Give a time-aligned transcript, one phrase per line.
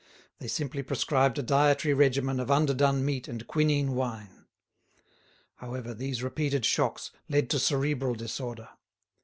[0.39, 4.47] They simply prescribed a dietary regimen of underdone meat and quinine wine.
[5.57, 8.69] However, these repeated shocks led to cerebral disorder.